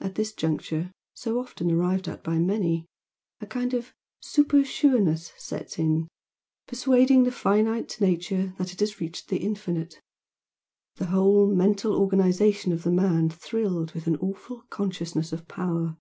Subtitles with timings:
[0.00, 2.86] At this juncture, so often arrived at by many,
[3.42, 6.08] a kind of super sureness sets in,
[6.66, 10.00] persuading the finite nature that it has reached the infinite.
[10.94, 15.98] The whole mental organisation of the man thrilled with an awful consciousness of power.